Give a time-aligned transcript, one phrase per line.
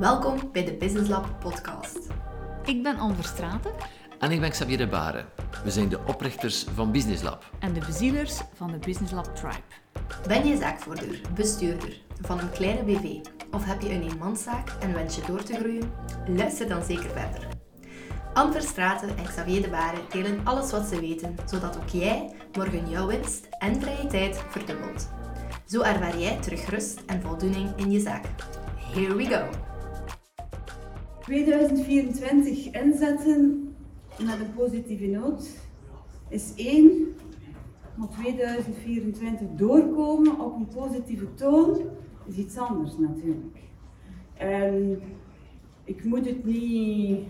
[0.00, 1.98] Welkom bij de Business Lab podcast.
[2.64, 3.70] Ik ben Anne Verstraten
[4.18, 5.24] En ik ben Xavier de Baren.
[5.64, 7.50] We zijn de oprichters van Business Lab.
[7.58, 9.62] en de bezielers van de Business Lab Tribe.
[10.26, 13.16] Ben je zaakvoerder, bestuurder van een kleine BV
[13.50, 15.92] of heb je een eenmanszaak en wens je door te groeien?
[16.26, 17.48] Luister dan zeker verder.
[18.32, 22.90] Anne Verstraeten en Xavier de Baren delen alles wat ze weten, zodat ook jij morgen
[22.90, 25.08] jouw winst en vrije tijd verdubbelt.
[25.66, 28.24] Zo ervaar jij terug rust en voldoening in je zaak.
[28.94, 29.69] Here we go!
[31.30, 33.74] 2024 inzetten
[34.18, 35.50] met een positieve noot
[36.28, 37.14] is één,
[37.94, 41.80] maar 2024 doorkomen op een positieve toon
[42.26, 43.58] is iets anders natuurlijk.
[44.34, 45.00] En
[45.84, 47.26] ik moet het niet,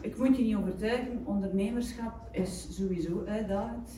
[0.00, 3.90] ik moet je niet overtuigen, ondernemerschap is sowieso uitdagend.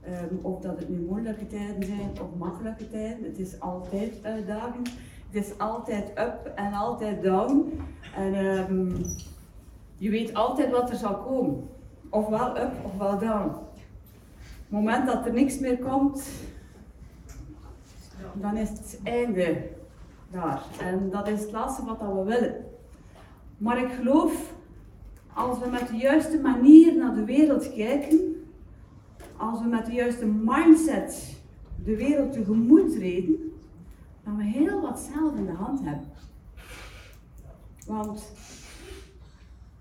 [0.00, 4.90] Ehm, of dat het nu moeilijke tijden zijn of makkelijke tijden, het is altijd uitdagend.
[5.34, 7.80] Het is altijd up en altijd down.
[8.16, 8.92] En ehm,
[9.96, 11.68] je weet altijd wat er zal komen.
[12.08, 13.52] Ofwel up ofwel down.
[14.38, 16.28] Het moment dat er niks meer komt,
[18.32, 19.68] dan is het einde
[20.30, 20.62] daar.
[20.80, 22.64] En dat is het laatste wat we willen.
[23.58, 24.52] Maar ik geloof,
[25.32, 28.44] als we met de juiste manier naar de wereld kijken,
[29.36, 31.36] als we met de juiste mindset
[31.84, 33.52] de wereld tegemoet treden,
[34.24, 36.08] dat we heel wat zelf in de hand hebben.
[37.86, 38.32] Want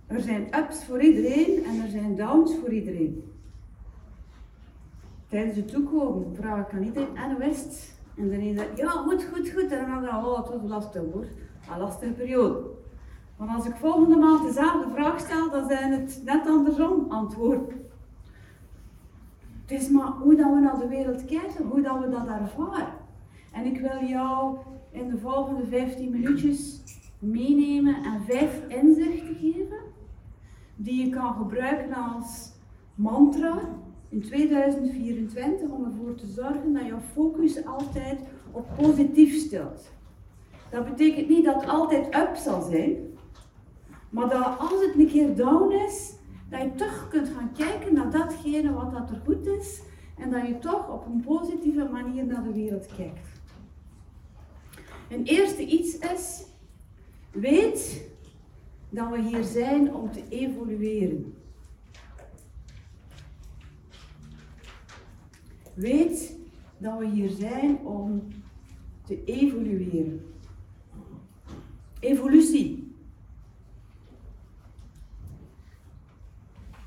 [0.08, 3.32] er zijn ups voor iedereen en er zijn downs voor iedereen.
[5.28, 7.96] Tijdens het toekomen vraag ik aan iedereen en wist.
[8.16, 9.72] En dan een zegt, ja goed, goed, goed.
[9.72, 11.26] En dan dan, oh het was lastig hoor.
[11.72, 12.62] Een lastige periode.
[13.38, 17.90] Want als ik volgende maand dezelfde vraag stel, dan zijn het net andersom antwoorden.
[19.62, 23.03] Het is maar hoe dat we naar de wereld kijken, hoe dat we dat ervaren.
[23.54, 24.58] En ik wil jou
[24.92, 26.82] in de volgende 15 minuutjes
[27.20, 29.80] meenemen en vijf inzichten geven
[30.76, 32.52] die je kan gebruiken als
[32.96, 33.60] mantra
[34.10, 38.20] in 2024 om ervoor te zorgen dat je focus altijd
[38.52, 39.92] op positief stelt.
[40.70, 42.96] Dat betekent niet dat het altijd up zal zijn,
[44.10, 46.14] maar dat als het een keer down is,
[46.50, 49.82] dat je toch kunt gaan kijken naar datgene wat dat er goed is
[50.18, 53.33] en dat je toch op een positieve manier naar de wereld kijkt.
[55.14, 56.44] Een eerste iets is,
[57.32, 58.10] weet
[58.90, 61.36] dat we hier zijn om te evolueren.
[65.74, 66.38] Weet
[66.78, 68.28] dat we hier zijn om
[69.06, 70.34] te evolueren.
[72.00, 72.94] Evolutie.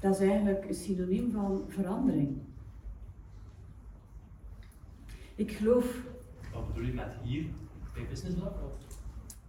[0.01, 2.37] Dat is eigenlijk een synoniem van verandering.
[5.35, 6.03] Ik geloof
[6.53, 7.47] Wat bedoel je met hier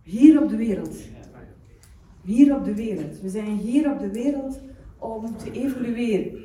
[0.04, 1.04] hier op de wereld.
[2.24, 3.22] Hier op de wereld.
[3.22, 4.60] We zijn hier op de wereld
[4.98, 6.44] om te evolueren.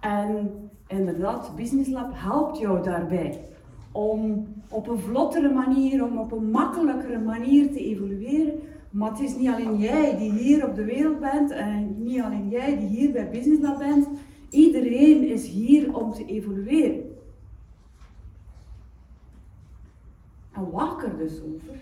[0.00, 0.50] En
[0.86, 3.40] inderdaad, Business Lab helpt jou daarbij.
[3.92, 8.54] Om op een vlottere manier, om op een makkelijkere manier te evolueren.
[8.90, 12.48] Maar het is niet alleen jij die hier op de wereld bent en niet alleen
[12.48, 14.06] jij die hier bij Business Lab bent.
[14.50, 17.15] Iedereen is hier om te evolueren.
[20.56, 21.76] En waak er dus over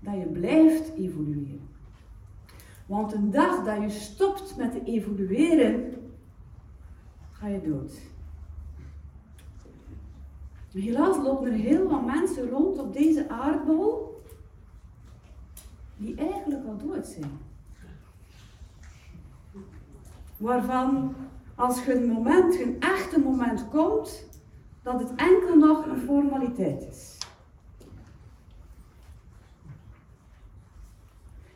[0.00, 1.68] dat je blijft evolueren.
[2.86, 5.94] Want een dag dat je stopt met te evolueren,
[7.32, 7.92] ga je dood.
[10.72, 14.22] Helaas lopen er heel wat mensen rond op deze aardbol
[15.96, 17.30] die eigenlijk al dood zijn.
[20.36, 21.14] Waarvan
[21.54, 24.26] als je een moment, een echte moment komt,
[24.82, 27.21] dat het enkel nog een formaliteit is.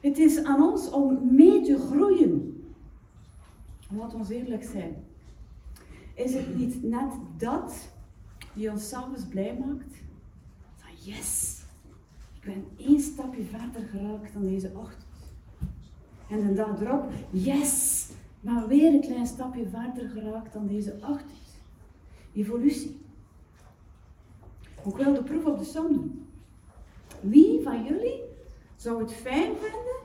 [0.06, 2.64] Het is aan ons om mee te groeien.
[3.96, 5.04] Laat ons eerlijk zijn.
[6.14, 7.88] Is het niet net dat
[8.54, 9.94] die ons s'avonds blij maakt?
[10.76, 11.62] Van yes,
[12.40, 15.04] ik ben één stapje verder geraakt dan deze ochtend.
[16.30, 18.08] En de dag erop, yes,
[18.40, 21.60] maar weer een klein stapje verder geraakt dan deze ochtend.
[22.34, 23.00] Evolutie.
[24.84, 26.26] Ik wil de proef op de som doen.
[27.20, 28.26] Wie van jullie
[28.76, 29.96] zou het fijn vinden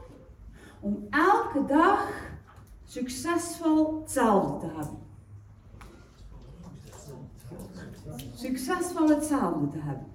[0.80, 2.10] om elke dag
[2.86, 5.00] succesvol hetzelfde te hebben?
[8.34, 10.06] Succesvol hetzelfde te hebben.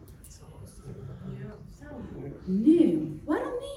[2.45, 3.77] Nee, waarom niet?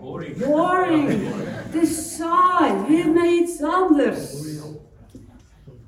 [0.00, 0.36] Boring.
[0.36, 1.08] Boring.
[1.08, 2.84] Het is saai.
[2.86, 4.44] Geef mij iets anders.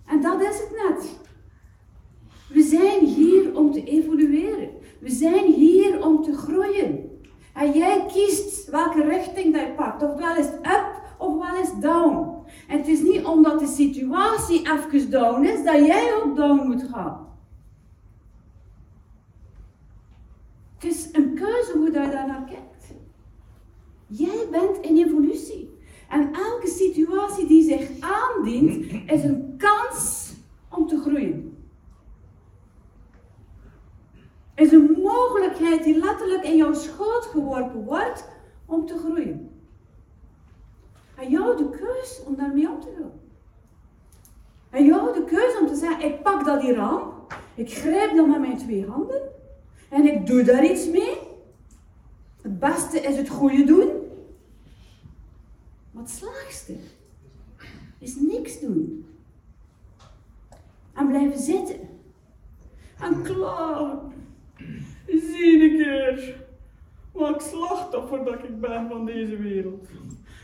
[0.06, 1.16] En dat is het net.
[2.48, 4.70] We zijn hier om te evolueren.
[5.00, 7.07] We zijn hier om te groeien.
[7.58, 10.02] En jij kiest welke richting dat je pakt.
[10.02, 12.46] Ofwel is het up, ofwel is het down.
[12.69, 16.82] En het is niet omdat de situatie even down is, dat jij ook down moet
[16.93, 17.26] gaan.
[20.75, 22.94] Het is een keuze hoe je daar naar kijkt.
[24.06, 25.76] Jij bent in evolutie.
[26.08, 30.32] En elke situatie die zich aandient, is een kans
[30.69, 31.57] om te groeien.
[34.58, 38.28] Is een mogelijkheid die letterlijk in jouw schoot geworpen wordt
[38.66, 39.50] om te groeien.
[41.14, 43.12] En jou de keus om daarmee om te gaan.
[44.70, 47.12] En jou de keus om te zeggen, ik pak dat hier aan,
[47.55, 49.20] ik grijp dat met mijn twee handen
[49.88, 51.19] en ik doe daar iets mee.
[52.43, 53.90] Het beste is het goede doen.
[55.96, 56.76] Het slechtste
[57.99, 59.06] is niks doen.
[60.94, 61.88] En blijven zitten.
[63.00, 64.16] En klaar.
[65.38, 66.46] Zie keer
[67.12, 69.88] wat slachtoffer dat ik ben van deze wereld.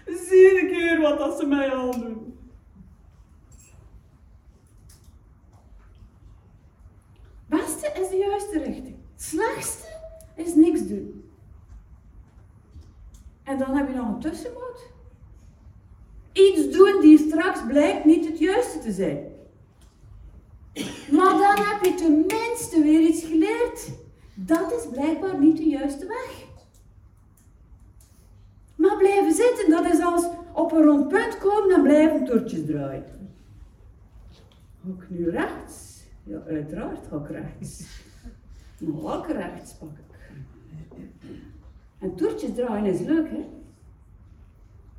[0.06, 2.38] Zie een keer wat dat ze mij aandoen.
[7.46, 8.96] Beste is de juiste richting.
[9.17, 9.88] Slechtste
[10.35, 11.31] is niks doen.
[13.43, 14.90] En dan heb je nog een tussenmoot.
[16.32, 19.32] Iets doen die straks blijkt niet het juiste te zijn.
[21.11, 24.02] Maar dan heb je tenminste weer iets geleerd.
[24.34, 26.44] Dat is blijkbaar niet de juiste weg.
[28.75, 33.04] Maar blijven zitten, dat is als op een rond punt komen en blijven toertjes draaien.
[34.82, 36.02] Ga ik nu rechts?
[36.22, 38.02] Ja, uiteraard ga ik rechts.
[38.78, 40.02] Maar welke rechts pak ik?
[41.98, 43.44] En toertjes draaien is leuk, hè?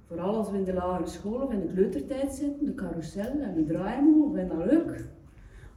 [0.07, 3.55] Vooral als we in de lagere school of in de kleutertijd zitten, de carousel en
[3.55, 5.05] we draaien, we vinden dat leuk.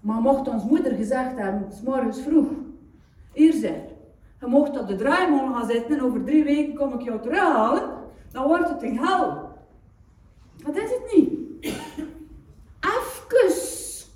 [0.00, 2.48] Maar mocht ons moeder gezegd hebben, s morgens vroeg,
[3.58, 3.76] zeg,
[4.40, 7.82] je mocht op de draaimolen gaan zitten en over drie weken kom ik jou terughalen,
[8.32, 9.48] dan wordt het een hel.
[10.64, 11.32] Dat is het niet.
[12.80, 13.28] Even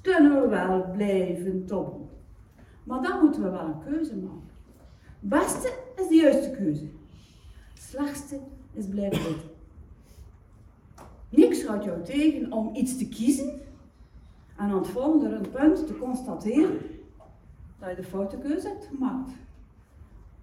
[0.02, 2.08] kunnen we wel blijven toppen.
[2.84, 4.50] Maar dan moeten we wel een keuze maken.
[5.20, 6.84] Het beste is de juiste keuze.
[7.72, 8.38] Het slechtste
[8.72, 9.50] is blijven zitten.
[11.28, 13.60] Niks houdt jou tegen om iets te kiezen
[14.56, 16.78] en aan het volgende punt te constateren
[17.82, 19.32] dat je de foute keuze hebt gemaakt.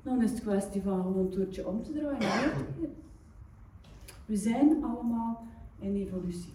[0.02, 2.52] Dan is het kwestie van een toertje om te draaien.
[4.26, 5.48] We zijn allemaal
[5.80, 6.54] in evolutie.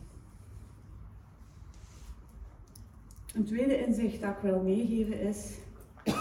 [3.34, 5.58] Een tweede inzicht dat ik wil meegeven is: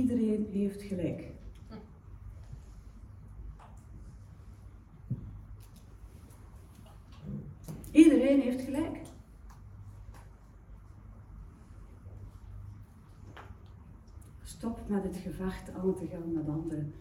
[0.00, 1.30] iedereen heeft gelijk.
[7.90, 9.02] Iedereen heeft gelijk.
[14.62, 16.94] Stop met het gevecht aan te gaan met anderen.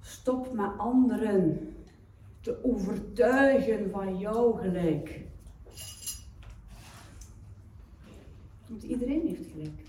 [0.00, 1.74] Stop met anderen
[2.40, 5.20] te overtuigen van jouw gelijk.
[8.66, 9.80] Want iedereen heeft gelijk.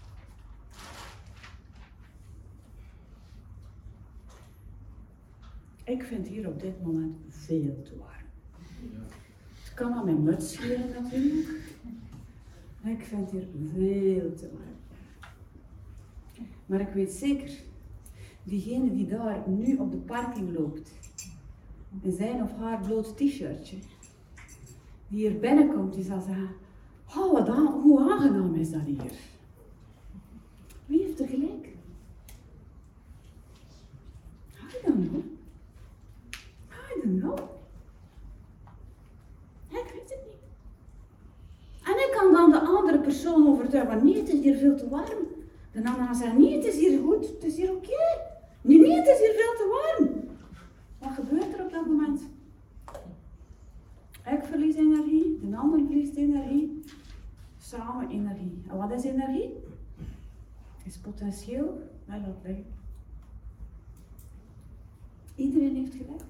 [5.84, 8.26] Ik vind hier op dit moment veel te warm.
[9.64, 11.77] Het kan aan mijn muts schelen natuurlijk.
[12.88, 14.76] Maar ik vind hier veel te warm.
[16.66, 17.52] Maar ik weet zeker,
[18.44, 20.92] diegene die daar nu op de parking loopt,
[22.02, 23.78] in zijn of haar bloot t-shirtje,
[25.08, 26.50] die hier binnenkomt, die zal zeggen,
[27.16, 29.12] oh, wat aan, hoe aangenaam is dat hier?
[30.86, 31.68] Wie heeft er gelijk?
[34.56, 35.24] I don't know.
[36.72, 37.40] I don't know.
[39.68, 40.38] Ja, ik weet het niet.
[41.88, 44.90] En ik kan dan de andere persoon overtuigen, maar nee, het is hier veel te
[44.90, 45.26] warm.
[45.72, 48.22] De andere zeggen, nee, het is hier goed, het is hier oké.
[48.62, 50.30] Nee, nee, het is hier veel te warm.
[51.00, 52.22] Wat gebeurt er op dat moment?
[54.26, 56.82] Ik verlies energie, de ander verliest energie.
[57.58, 58.62] Samen energie.
[58.70, 59.54] En wat is energie?
[60.86, 62.66] Is potentieel, dat liggen.
[65.36, 66.22] Iedereen heeft gelijk.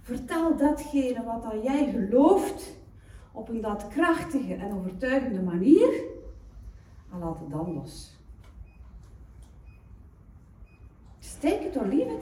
[0.00, 2.76] Vertel datgene wat dat jij gelooft
[3.36, 5.88] op een daadkrachtige en overtuigende manier
[7.12, 8.10] en laat het dan los.
[11.18, 12.18] Steek het door liefde.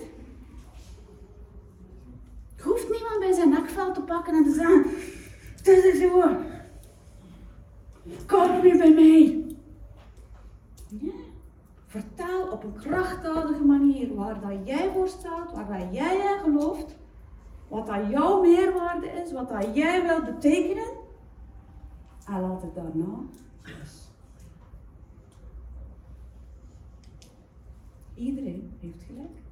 [2.56, 4.84] Je hoeft niemand bij zijn nekvel te pakken en te zeggen:
[5.56, 6.36] Het is zo.
[8.26, 9.44] Kom nu bij mij.
[10.88, 11.12] Ja.
[11.86, 16.96] Vertel op een krachtdadige manier waar dat jij voor staat, waar dat jij gelooft,
[17.68, 21.02] wat dat jouw meerwaarde is, wat dat jij wilt betekenen.
[22.26, 23.18] En laat het daarna.
[28.14, 29.42] Iedereen heeft gelijk.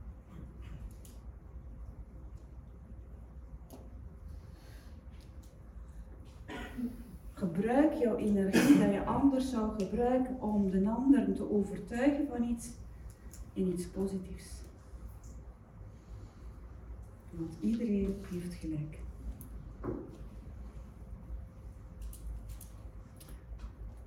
[7.32, 12.70] Gebruik jouw energie dat je anders zou gebruiken om de ander te overtuigen van iets
[13.52, 14.62] in iets positiefs.
[17.30, 18.98] Want iedereen heeft gelijk.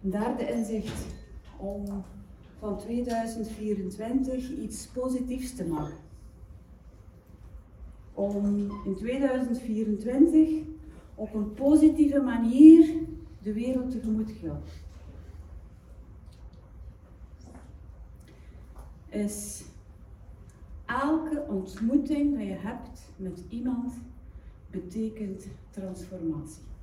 [0.06, 1.06] Een derde inzicht
[1.58, 2.04] om
[2.60, 5.98] van 2024 iets positiefs te maken.
[8.14, 8.46] Om
[8.86, 10.50] in 2024
[11.16, 12.96] op een positieve manier
[13.42, 14.62] de wereld tegemoet te gaan.
[19.10, 19.64] Is
[20.86, 23.94] elke ontmoeting dat je hebt met iemand
[24.72, 26.75] betekent transformatie.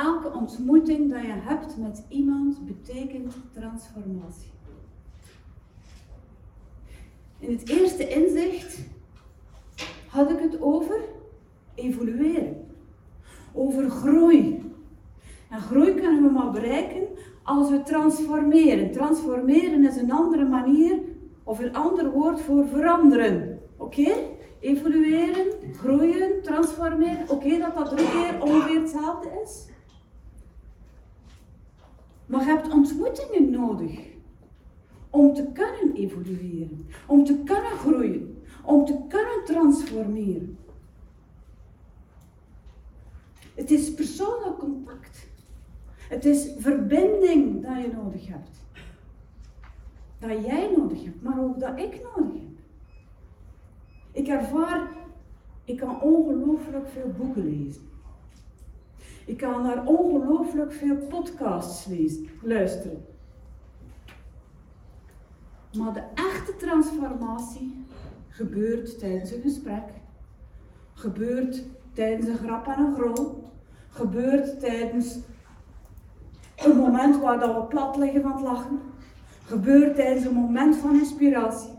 [0.00, 4.50] Elke ontmoeting dat je hebt met iemand betekent transformatie.
[7.38, 8.78] In het eerste inzicht
[10.08, 11.00] had ik het over
[11.74, 12.66] evolueren,
[13.52, 14.62] over groei.
[15.50, 17.02] En groei kunnen we maar bereiken
[17.42, 18.92] als we transformeren.
[18.92, 20.98] Transformeren is een andere manier
[21.42, 23.60] of een ander woord voor veranderen.
[23.76, 24.12] Oké?
[24.60, 25.46] Evolueren,
[25.76, 27.28] groeien, transformeren.
[27.28, 29.70] Oké dat dat drie ongeveer hetzelfde is?
[32.32, 34.00] Maar je hebt ontmoetingen nodig
[35.10, 40.58] om te kunnen evolueren, om te kunnen groeien, om te kunnen transformeren.
[43.54, 45.26] Het is persoonlijk contact.
[46.08, 48.60] Het is verbinding dat je nodig hebt.
[50.18, 52.58] Dat jij nodig hebt, maar ook dat ik nodig heb.
[54.12, 54.90] Ik ervaar,
[55.64, 57.91] ik kan ongelooflijk veel boeken lezen.
[59.26, 61.88] Ik kan naar ongelooflijk veel podcasts
[62.42, 63.04] luisteren.
[65.72, 67.84] Maar de echte transformatie
[68.28, 69.84] gebeurt tijdens een gesprek,
[70.94, 71.62] gebeurt
[71.92, 73.44] tijdens een grap en een grol,
[73.88, 75.18] gebeurt tijdens
[76.56, 78.80] een moment waar we plat liggen van het lachen,
[79.44, 81.70] gebeurt tijdens een moment van inspiratie.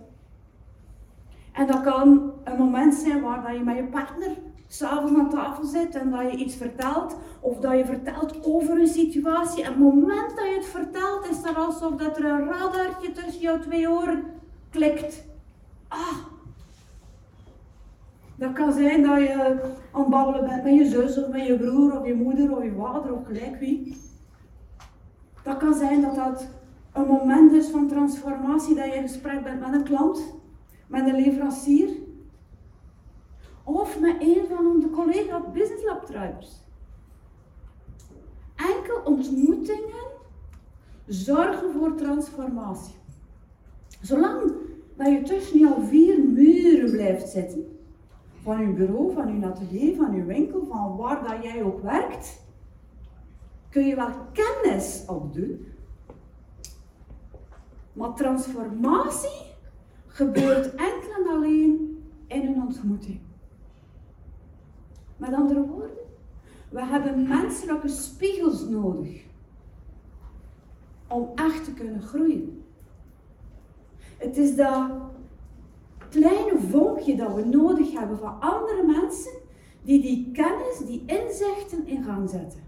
[1.51, 4.31] En dat kan een moment zijn waar dat je met je partner
[4.74, 8.88] s'avonds aan tafel zit en dat je iets vertelt, of dat je vertelt over een
[8.88, 9.63] situatie.
[9.63, 13.42] En het moment dat je het vertelt, is het alsof dat er een radartje tussen
[13.42, 14.24] jouw twee oren
[14.70, 15.24] klikt.
[15.88, 16.18] Ah!
[18.36, 19.62] Dat kan zijn dat je
[19.92, 22.74] aan het bent met je zus, of met je broer, of je moeder, of je
[22.77, 23.98] vader, of gelijk wie.
[25.44, 26.48] Dat kan zijn dat dat
[26.94, 30.22] een moment is van transformatie, dat je in gesprek bent met een klant,
[30.88, 31.89] met een leverancier,
[33.63, 36.62] of met een van onze collega Business Lab Truipers.
[38.55, 40.12] Enkel ontmoetingen
[41.05, 42.96] zorgen voor transformatie.
[44.01, 44.51] Zolang
[44.96, 47.77] dat je tussen jouw vier muren blijft zitten,
[48.41, 52.41] van je bureau, van je atelier, van je winkel, van waar dat jij ook werkt,
[53.70, 55.67] kun je wel kennis opdoen.
[57.93, 59.41] Maar transformatie
[60.08, 63.20] gebeurt enkel en alleen in een ontmoeting.
[65.17, 65.98] Met andere woorden,
[66.70, 69.24] we hebben menselijke spiegels nodig
[71.08, 72.63] om echt te kunnen groeien.
[74.17, 74.91] Het is dat
[76.10, 79.32] kleine vonkje dat we nodig hebben van andere mensen
[79.84, 82.60] die die kennis, die inzichten in gang zetten.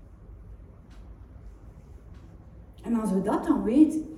[2.81, 4.17] En als we dat dan weten,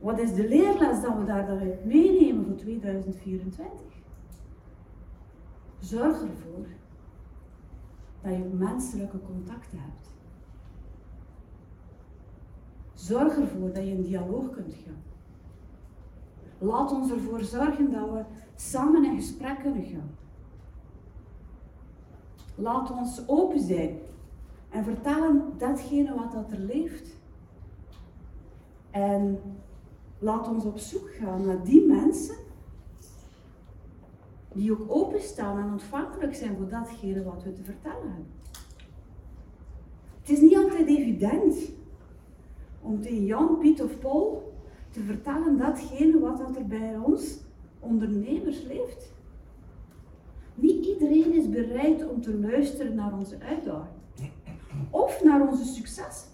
[0.00, 3.80] wat is de leerles dat we daaruit meenemen voor 2024?
[5.78, 6.66] Zorg ervoor
[8.22, 10.10] dat je menselijke contacten hebt.
[12.94, 15.02] Zorg ervoor dat je in dialoog kunt gaan.
[16.58, 20.10] Laat ons ervoor zorgen dat we samen in gesprek kunnen gaan.
[22.54, 23.98] Laat ons open zijn
[24.70, 27.16] en vertellen datgene wat dat er leeft.
[28.90, 29.38] En
[30.18, 32.36] laat ons op zoek gaan naar die mensen
[34.58, 38.32] die ook openstaan en ontvankelijk zijn voor datgene wat we te vertellen hebben.
[40.20, 41.56] Het is niet altijd evident
[42.82, 44.52] om tegen Jan, Piet of Paul
[44.90, 47.38] te vertellen datgene wat er bij ons
[47.78, 49.12] ondernemers leeft.
[50.54, 53.96] Niet iedereen is bereid om te luisteren naar onze uitdaging
[54.90, 56.26] of naar onze succes.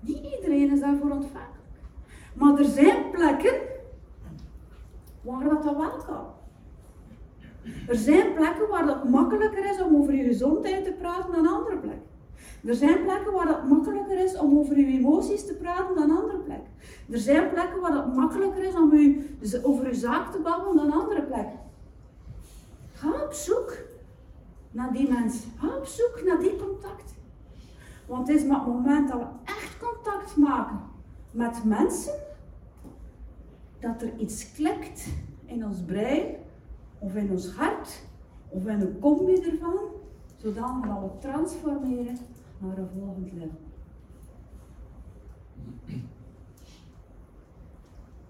[0.00, 1.80] Niet iedereen is daarvoor ontvankelijk.
[2.34, 3.60] Maar er zijn plekken
[5.20, 6.26] waar dat, dat wel kan.
[7.88, 11.76] Er zijn plekken waar het makkelijker is om over je gezondheid te praten dan andere
[11.76, 12.08] plekken.
[12.64, 16.38] Er zijn plekken waar het makkelijker is om over uw emoties te praten dan andere
[16.38, 16.70] plekken.
[17.10, 21.00] Er zijn plekken waar het makkelijker is om u, over uw zaak te babbelen dan
[21.00, 21.58] andere plekken.
[22.92, 23.76] Ga op zoek
[24.70, 25.50] naar die mensen.
[25.58, 27.14] Ga op zoek naar die contact.
[28.06, 30.80] Want het is maar het moment dat we echt contact maken
[31.30, 32.14] met mensen,
[33.80, 35.06] dat er iets klikt
[35.44, 36.24] in ons brein,
[36.98, 38.02] of in ons hart,
[38.48, 39.78] of in een combi ervan,
[40.42, 42.16] dat we transformeren
[42.58, 43.58] naar een volgend level.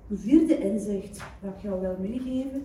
[0.09, 2.65] Een vierde inzicht dat ik jou wil meegeven,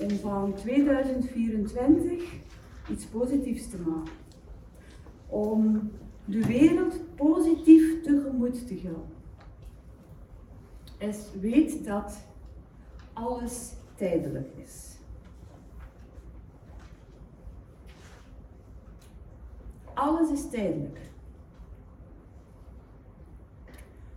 [0.00, 2.22] om van 2024
[2.90, 4.12] iets positiefs te maken.
[5.26, 5.90] Om
[6.24, 9.15] de wereld positief tegemoet te gaan.
[10.98, 12.18] Is weet dat
[13.12, 14.96] alles tijdelijk is.
[19.94, 20.98] Alles is tijdelijk.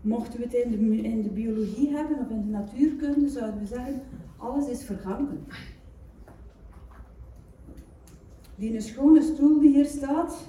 [0.02, 3.66] Mochten we het in de, in de biologie hebben of in de natuurkunde, zouden we
[3.66, 4.02] zeggen,
[4.38, 5.78] alles is vergankelijk.
[8.56, 10.48] Die schone stoel die hier staat,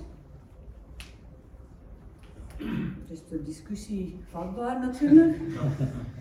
[2.56, 5.40] het is de discussie vatbaar natuurlijk.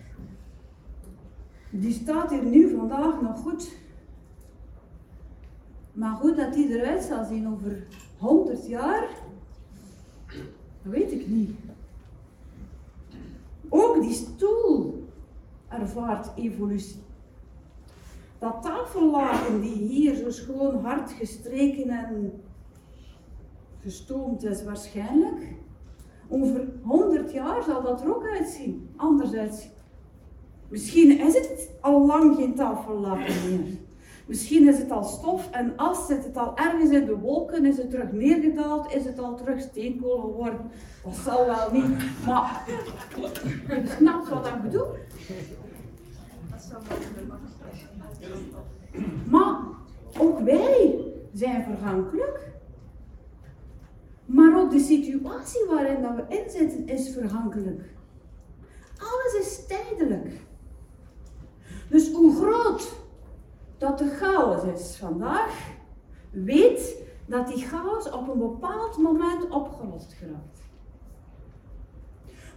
[1.70, 3.72] Die staat hier nu vandaag nog goed.
[5.92, 7.86] Maar hoe dat die eruit zal zien over
[8.18, 9.08] 100 jaar,
[10.82, 11.50] dat weet ik niet.
[13.68, 15.04] Ook die stoel
[15.68, 17.00] ervaart evolutie.
[18.38, 22.42] Dat tafellaken die hier zo schoon hard gestreken en
[23.80, 25.54] gestoomd is waarschijnlijk,
[26.28, 29.70] over 100 jaar zal dat er ook uitzien, anders uitzien.
[30.70, 33.78] Misschien is het al lang geen tafellaken meer.
[34.26, 37.76] Misschien is het al stof en as, zit het al ergens in de wolken, is
[37.76, 40.70] het terug neergedaald, is het al terug steenkool geworden.
[41.04, 42.64] Dat zal wel niet, maar
[43.68, 44.86] je snapt wat ik bedoel.
[49.30, 49.60] Maar
[50.18, 52.48] ook wij zijn vergankelijk.
[54.26, 57.82] Maar ook de situatie waarin dat we inzitten is vergankelijk.
[58.98, 60.48] Alles is tijdelijk.
[61.90, 62.92] Dus hoe groot
[63.78, 65.68] dat de chaos is vandaag,
[66.30, 70.58] weet dat die chaos op een bepaald moment opgelost geraakt.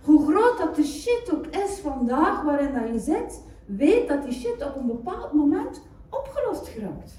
[0.01, 4.33] Hoe groot dat de shit ook is vandaag waarin dat je zit, weet dat die
[4.33, 7.13] shit op een bepaald moment opgelost geraakt.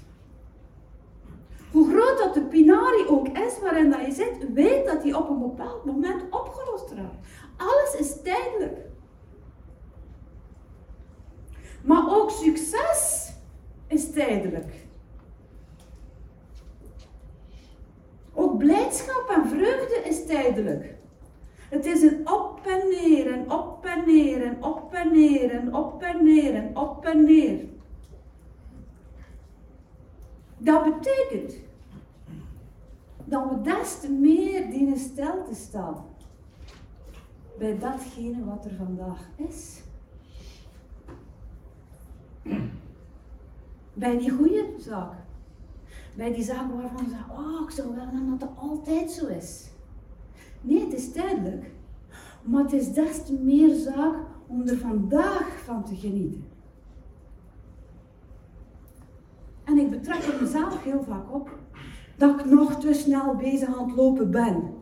[1.71, 5.29] Hoe groot dat de pinari ook is waarin dat je zit, weet dat die op
[5.29, 7.27] een bepaald moment opgelost raakt.
[7.57, 8.77] Alles is tijdelijk.
[11.85, 13.31] Maar ook succes
[13.87, 14.73] is tijdelijk.
[18.33, 20.93] Ook blijdschap en vreugde is tijdelijk.
[21.69, 25.75] Het is een op en neer en op en neer en op en neer en
[25.75, 27.59] op en neer en op en neer.
[30.57, 31.55] Dat betekent
[33.23, 36.05] dat we des te meer dienen stil te staan
[37.57, 39.83] bij datgene wat er vandaag is.
[43.93, 45.13] Bij die goede zaak.
[46.15, 49.69] Bij die zaken waarvan we zeggen, oh, ik zou willen dat het altijd zo is.
[50.61, 51.71] Nee, het is tijdelijk.
[52.43, 54.15] Maar het is des te meer zaak
[54.47, 56.45] om er vandaag van te genieten.
[59.63, 61.49] En ik betrek er mezelf heel vaak op
[62.17, 64.73] dat ik nog te snel bezig aan het lopen ben.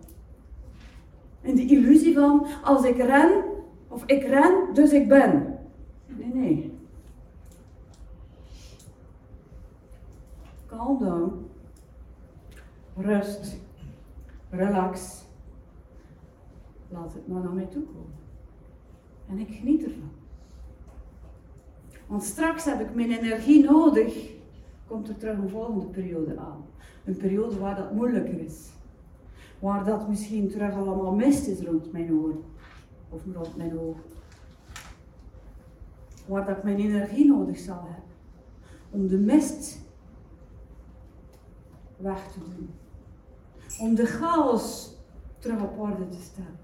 [1.41, 3.43] En de illusie van, als ik ren,
[3.87, 5.59] of ik ren, dus ik ben.
[6.07, 6.72] Nee, nee.
[10.83, 11.49] Calm.
[12.97, 13.55] Rust.
[14.49, 15.23] Relax.
[16.89, 18.21] Laat het maar naar mij toe komen.
[19.29, 20.11] En ik geniet ervan.
[22.07, 24.31] Want straks heb ik mijn energie nodig.
[24.87, 26.65] Komt er terug een volgende periode aan.
[27.05, 28.69] Een periode waar dat moeilijker is.
[29.59, 32.43] Waar dat misschien terug allemaal mist is rond mijn oren.
[33.09, 34.03] Of rond mijn ogen.
[36.25, 38.11] Waar dat ik mijn energie nodig zal hebben.
[38.91, 39.81] Om de mist
[42.03, 42.69] weg te doen.
[43.79, 44.95] Om de chaos
[45.39, 46.59] terug op orde te stellen.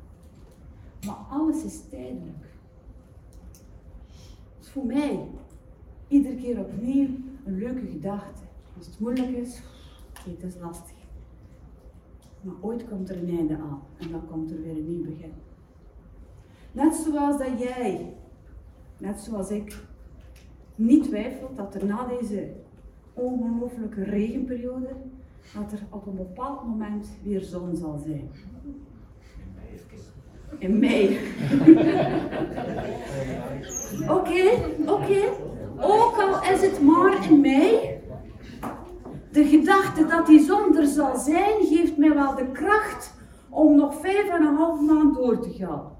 [1.05, 2.45] Maar alles is tijdelijk.
[4.59, 5.27] Dus voor mij,
[6.07, 7.07] iedere keer opnieuw
[7.45, 8.41] een leuke gedachte.
[8.77, 9.61] Als het moeilijk is,
[10.29, 10.97] het is lastig.
[12.41, 15.31] Maar ooit komt er een einde aan en dan komt er weer een nieuw begin.
[16.71, 18.13] Net zoals dat jij,
[18.97, 19.83] net zoals ik,
[20.75, 22.51] niet twijfelt dat er na deze
[23.13, 24.95] ongelooflijke regenperiode,
[25.53, 28.31] dat er op een bepaald moment weer zon zal zijn.
[30.57, 31.05] In mei.
[34.17, 34.43] Oké,
[34.85, 35.21] oké.
[35.81, 37.97] Ook al is het maar in mei.
[39.31, 43.13] De gedachte dat die zon er zal zijn, geeft mij wel de kracht
[43.49, 45.97] om nog vijf en een half maand door te gaan.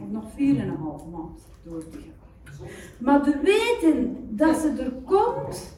[0.00, 2.66] Of nog vier en een half maand door te gaan.
[2.98, 5.77] Maar te weten dat ze er komt,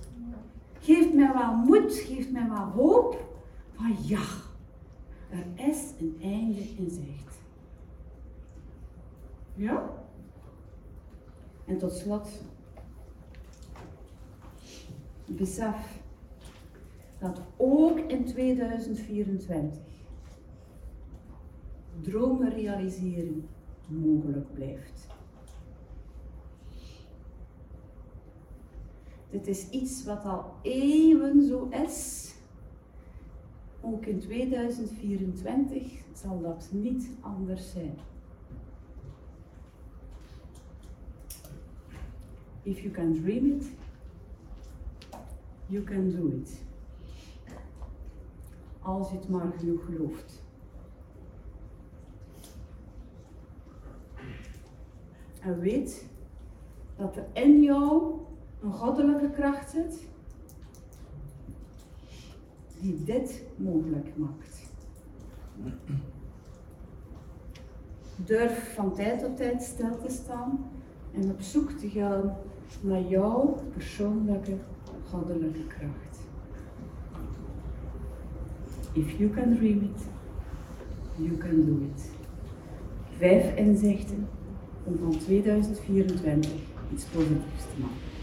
[0.80, 3.28] geeft mij wel moed, geeft mij wel hoop.
[3.74, 4.24] Van ja,
[5.28, 7.38] er is een einde in zicht.
[9.54, 9.90] Ja?
[11.66, 12.42] En tot slot,
[15.26, 16.02] besef
[17.18, 19.78] dat ook in 2024
[22.00, 23.48] dromen realiseren
[23.86, 25.09] mogelijk blijft.
[29.30, 32.30] Dit is iets wat al eeuwen zo is.
[33.80, 37.94] Ook in 2024 zal dat niet anders zijn.
[42.62, 43.70] If you can dream it,
[45.66, 46.62] you can do it.
[48.80, 50.42] Als je het maar genoeg gelooft.
[55.40, 56.06] En weet
[56.96, 58.20] dat er in jou
[58.62, 60.08] een goddelijke kracht zit
[62.80, 64.58] die dit mogelijk maakt.
[68.16, 70.70] Durf van tijd tot tijd stil te staan
[71.12, 72.36] en op zoek te gaan
[72.80, 74.56] naar jouw persoonlijke
[75.10, 76.18] goddelijke kracht.
[78.92, 80.02] If you can dream it,
[81.16, 82.10] you can do it.
[83.18, 84.28] Vijf inzichten
[84.84, 86.50] om van 2024
[86.92, 88.19] iets positiefs te maken.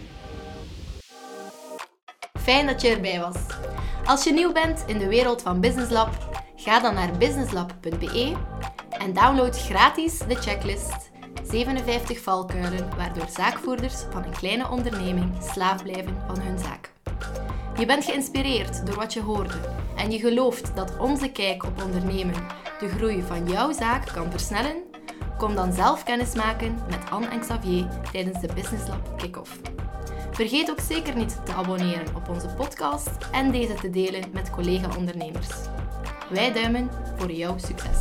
[2.47, 3.35] Fijn dat je erbij was.
[4.05, 8.33] Als je nieuw bent in de wereld van Business Lab, ga dan naar businesslab.be
[8.89, 11.11] en download gratis de checklist
[11.43, 16.91] 57 valkuilen waardoor zaakvoerders van een kleine onderneming slaaf blijven van hun zaak.
[17.77, 19.59] Je bent geïnspireerd door wat je hoorde
[19.95, 22.45] en je gelooft dat onze kijk op ondernemen
[22.79, 24.83] de groei van jouw zaak kan versnellen?
[25.37, 29.59] Kom dan zelf kennis maken met Anne en Xavier tijdens de Business Lab Kick-Off.
[30.37, 35.47] Vergeet ook zeker niet te abonneren op onze podcast en deze te delen met collega-ondernemers.
[36.29, 37.97] Wij duimen voor jouw succes.